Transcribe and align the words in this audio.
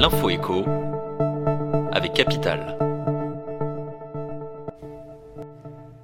L'info 0.00 0.30
écho 0.30 0.64
avec 1.92 2.14
Capital. 2.14 2.78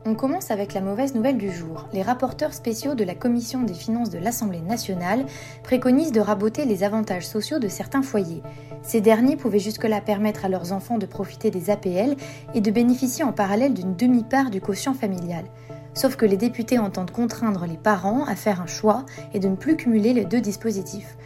On 0.04 0.14
commence 0.14 0.50
avec 0.50 0.74
la 0.74 0.82
mauvaise 0.82 1.14
nouvelle 1.14 1.38
du 1.38 1.50
jour. 1.50 1.88
Les 1.94 2.02
rapporteurs 2.02 2.52
spéciaux 2.52 2.94
de 2.94 3.04
la 3.04 3.14
Commission 3.14 3.62
des 3.62 3.72
finances 3.72 4.10
de 4.10 4.18
l'Assemblée 4.18 4.60
nationale 4.60 5.24
préconisent 5.62 6.12
de 6.12 6.20
raboter 6.20 6.66
les 6.66 6.84
avantages 6.84 7.26
sociaux 7.26 7.58
de 7.58 7.68
certains 7.68 8.02
foyers. 8.02 8.42
Ces 8.82 9.00
derniers 9.00 9.36
pouvaient 9.36 9.58
jusque-là 9.58 10.02
permettre 10.02 10.44
à 10.44 10.50
leurs 10.50 10.74
enfants 10.74 10.98
de 10.98 11.06
profiter 11.06 11.50
des 11.50 11.70
APL 11.70 12.16
et 12.52 12.60
de 12.60 12.70
bénéficier 12.70 13.24
en 13.24 13.32
parallèle 13.32 13.72
d'une 13.72 13.96
demi-part 13.96 14.50
du 14.50 14.60
quotient 14.60 14.92
familial. 14.92 15.46
Sauf 15.94 16.16
que 16.16 16.26
les 16.26 16.36
députés 16.36 16.78
entendent 16.78 17.12
contraindre 17.12 17.64
les 17.64 17.78
parents 17.78 18.26
à 18.26 18.36
faire 18.36 18.60
un 18.60 18.66
choix 18.66 19.06
et 19.32 19.38
de 19.38 19.48
ne 19.48 19.56
plus 19.56 19.76
cumuler 19.76 20.12
les 20.12 20.26
deux 20.26 20.42
dispositifs. 20.42 21.16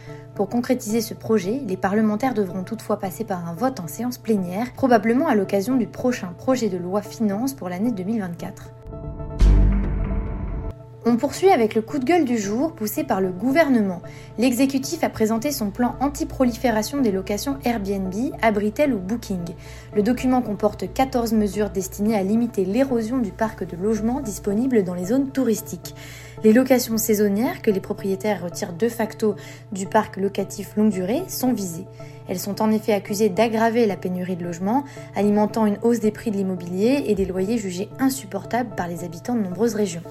Pour 0.41 0.49
concrétiser 0.49 1.01
ce 1.01 1.13
projet, 1.13 1.61
les 1.67 1.77
parlementaires 1.77 2.33
devront 2.33 2.63
toutefois 2.63 2.97
passer 2.97 3.23
par 3.23 3.47
un 3.47 3.53
vote 3.53 3.79
en 3.79 3.87
séance 3.87 4.17
plénière, 4.17 4.73
probablement 4.73 5.27
à 5.27 5.35
l'occasion 5.35 5.75
du 5.75 5.85
prochain 5.85 6.33
projet 6.35 6.67
de 6.67 6.77
loi 6.77 7.03
finance 7.03 7.53
pour 7.53 7.69
l'année 7.69 7.91
2024. 7.91 8.71
On 11.03 11.15
poursuit 11.15 11.49
avec 11.49 11.73
le 11.73 11.81
coup 11.81 11.97
de 11.97 12.05
gueule 12.05 12.25
du 12.25 12.37
jour 12.37 12.73
poussé 12.73 13.03
par 13.03 13.21
le 13.21 13.31
gouvernement. 13.31 14.03
L'exécutif 14.37 15.03
a 15.03 15.09
présenté 15.09 15.51
son 15.51 15.71
plan 15.71 15.95
anti-prolifération 15.99 17.01
des 17.01 17.11
locations 17.11 17.57
Airbnb, 17.65 18.13
Abritel 18.43 18.93
ou 18.93 18.99
Booking. 18.99 19.55
Le 19.95 20.03
document 20.03 20.43
comporte 20.43 20.93
14 20.93 21.33
mesures 21.33 21.71
destinées 21.71 22.15
à 22.15 22.21
limiter 22.21 22.65
l'érosion 22.65 23.17
du 23.17 23.31
parc 23.31 23.63
de 23.63 23.75
logements 23.75 24.21
disponibles 24.21 24.83
dans 24.83 24.93
les 24.93 25.05
zones 25.05 25.31
touristiques. 25.31 25.95
Les 26.43 26.53
locations 26.53 26.97
saisonnières 26.97 27.63
que 27.63 27.71
les 27.71 27.79
propriétaires 27.79 28.43
retirent 28.43 28.73
de 28.73 28.87
facto 28.87 29.35
du 29.71 29.87
parc 29.87 30.17
locatif 30.17 30.75
longue 30.77 30.91
durée 30.91 31.23
sont 31.27 31.51
visées. 31.51 31.87
Elles 32.27 32.39
sont 32.39 32.61
en 32.61 32.69
effet 32.69 32.93
accusées 32.93 33.29
d'aggraver 33.29 33.87
la 33.87 33.97
pénurie 33.97 34.35
de 34.35 34.43
logements, 34.43 34.83
alimentant 35.15 35.65
une 35.65 35.79
hausse 35.81 35.99
des 35.99 36.11
prix 36.11 36.29
de 36.29 36.37
l'immobilier 36.37 37.05
et 37.07 37.15
des 37.15 37.25
loyers 37.25 37.57
jugés 37.57 37.89
insupportables 37.97 38.75
par 38.75 38.87
les 38.87 39.03
habitants 39.03 39.35
de 39.35 39.41
nombreuses 39.41 39.73
régions. 39.73 40.03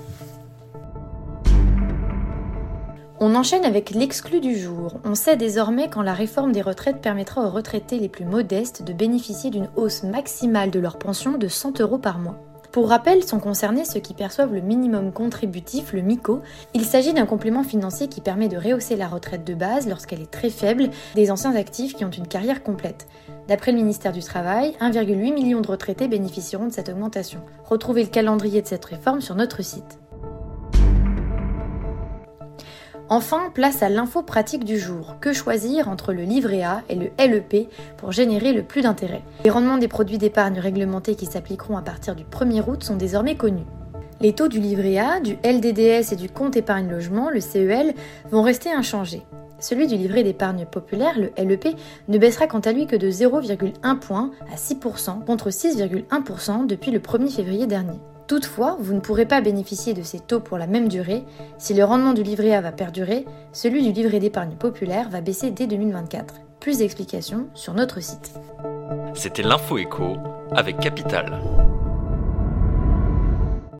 On 3.22 3.34
enchaîne 3.34 3.66
avec 3.66 3.90
l'exclu 3.90 4.40
du 4.40 4.56
jour. 4.56 4.94
On 5.04 5.14
sait 5.14 5.36
désormais 5.36 5.90
quand 5.90 6.00
la 6.00 6.14
réforme 6.14 6.52
des 6.52 6.62
retraites 6.62 7.02
permettra 7.02 7.42
aux 7.42 7.50
retraités 7.50 7.98
les 7.98 8.08
plus 8.08 8.24
modestes 8.24 8.82
de 8.82 8.94
bénéficier 8.94 9.50
d'une 9.50 9.68
hausse 9.77 10.04
maximale 10.04 10.70
de 10.70 10.80
leur 10.80 10.98
pension 10.98 11.36
de 11.36 11.46
100 11.46 11.82
euros 11.82 11.98
par 11.98 12.18
mois. 12.18 12.38
Pour 12.72 12.88
rappel, 12.88 13.22
sont 13.22 13.38
concernés 13.38 13.84
ceux 13.84 14.00
qui 14.00 14.14
perçoivent 14.14 14.54
le 14.54 14.62
minimum 14.62 15.12
contributif, 15.12 15.92
le 15.92 16.00
MICO. 16.00 16.40
Il 16.72 16.86
s'agit 16.86 17.12
d'un 17.12 17.27
complément 17.27 17.62
financier 17.62 18.08
qui 18.08 18.22
permet 18.22 18.48
de 18.48 18.56
rehausser 18.56 18.96
la 18.96 19.06
retraite 19.06 19.44
de 19.44 19.52
base 19.52 19.86
lorsqu'elle 19.86 20.22
est 20.22 20.30
très 20.30 20.48
faible 20.48 20.88
des 21.14 21.30
anciens 21.30 21.56
actifs 21.56 21.94
qui 21.94 22.06
ont 22.06 22.10
une 22.10 22.28
carrière 22.28 22.62
complète. 22.62 23.06
D'après 23.48 23.72
le 23.72 23.78
ministère 23.78 24.12
du 24.12 24.22
Travail, 24.22 24.74
1,8 24.80 25.34
million 25.34 25.60
de 25.60 25.68
retraités 25.68 26.08
bénéficieront 26.08 26.68
de 26.68 26.72
cette 26.72 26.88
augmentation. 26.88 27.40
Retrouvez 27.66 28.05
le 28.05 28.08
calendrier 28.08 28.62
de 28.62 28.66
cette 28.66 28.86
réforme 28.86 29.20
sur 29.20 29.34
notre 29.34 29.62
site. 29.62 29.98
Enfin, 33.12 33.50
place 33.53 33.83
à 33.83 33.89
l'info 33.89 34.22
pratique 34.22 34.64
du 34.64 34.78
jour. 34.78 35.16
Que 35.20 35.33
choisir 35.33 35.89
entre 35.89 36.12
le 36.12 36.22
livret 36.22 36.62
A 36.62 36.83
et 36.89 36.94
le 36.94 37.11
LEP 37.19 37.69
pour 37.97 38.12
générer 38.12 38.52
le 38.52 38.62
plus 38.62 38.83
d'intérêt? 38.83 39.25
Les 39.42 39.50
rendements 39.50 39.78
des 39.78 39.89
produits 39.89 40.17
d'épargne 40.17 40.61
réglementés 40.61 41.17
qui 41.17 41.27
s'appliqueront 41.27 41.77
à 41.77 41.83
partir 41.83 42.14
du 42.14 42.22
1er 42.22 42.62
août 42.69 42.84
sont 42.84 42.94
désormais 42.94 43.34
connus. 43.34 43.67
Les 44.20 44.33
taux 44.33 44.47
du 44.47 44.61
livret 44.61 44.98
A, 44.98 45.19
du 45.19 45.36
LDDS 45.42 46.12
et 46.12 46.17
du 46.17 46.30
compte 46.30 46.56
épargne 46.56 46.89
logement, 46.89 47.30
le 47.30 47.41
CEL, 47.41 47.94
vont 48.30 48.42
rester 48.42 48.70
inchangés. 48.70 49.22
Celui 49.58 49.89
du 49.89 49.97
livret 49.97 50.22
d'épargne 50.22 50.64
populaire, 50.64 51.19
le 51.19 51.33
LEP, 51.36 51.77
ne 52.06 52.17
baissera 52.17 52.47
quant 52.47 52.61
à 52.61 52.70
lui 52.70 52.86
que 52.86 52.95
de 52.95 53.11
0,1 53.11 53.98
point 53.98 54.30
à 54.52 54.56
6% 54.56 55.24
contre 55.24 55.50
6,1% 55.50 56.64
depuis 56.69 56.92
le 56.92 57.00
1er 57.00 57.34
février 57.34 57.67
dernier. 57.67 57.98
Toutefois, 58.31 58.77
vous 58.79 58.95
ne 58.95 59.01
pourrez 59.01 59.27
pas 59.27 59.41
bénéficier 59.41 59.92
de 59.92 60.05
ces 60.05 60.20
taux 60.20 60.39
pour 60.39 60.57
la 60.57 60.68
même 60.68 60.86
durée. 60.86 61.24
Si 61.58 61.74
le 61.74 61.83
rendement 61.83 62.13
du 62.13 62.23
livret 62.23 62.55
A 62.55 62.61
va 62.61 62.70
perdurer, 62.70 63.27
celui 63.52 63.83
du 63.83 63.91
livret 63.91 64.20
d'épargne 64.20 64.55
populaire 64.55 65.08
va 65.08 65.20
baisser 65.20 65.51
dès 65.51 65.67
2024. 65.67 66.36
Plus 66.61 66.79
d'explications 66.79 67.48
sur 67.55 67.74
notre 67.74 68.01
site. 68.01 68.35
C'était 69.14 69.42
l'info 69.42 69.79
écho 69.79 70.17
avec 70.52 70.79
Capital. 70.79 71.40